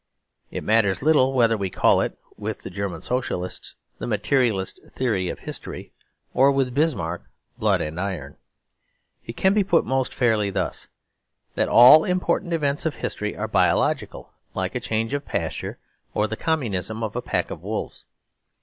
It 0.49 0.63
matters 0.63 1.03
little 1.03 1.31
whether 1.31 1.55
we 1.55 1.69
call 1.69 2.01
it, 2.01 2.17
with 2.35 2.63
the 2.63 2.71
German 2.71 3.01
Socialists, 3.01 3.75
"the 3.99 4.07
Materialist 4.07 4.79
Theory 4.89 5.29
of 5.29 5.37
History"; 5.37 5.91
or, 6.33 6.51
with 6.51 6.73
Bismarck, 6.73 7.29
"blood 7.59 7.81
and 7.81 7.99
iron." 7.99 8.37
It 9.27 9.37
can 9.37 9.53
be 9.53 9.63
put 9.63 9.85
most 9.85 10.11
fairly 10.11 10.49
thus: 10.49 10.87
that 11.53 11.69
all 11.69 12.03
important 12.03 12.51
events 12.51 12.83
of 12.87 12.95
history 12.95 13.35
are 13.37 13.47
biological, 13.47 14.33
like 14.55 14.73
a 14.73 14.79
change 14.79 15.13
of 15.13 15.23
pasture 15.23 15.77
or 16.15 16.25
the 16.25 16.35
communism 16.35 17.03
of 17.03 17.15
a 17.15 17.21
pack 17.21 17.51
of 17.51 17.61
wolves. 17.61 18.07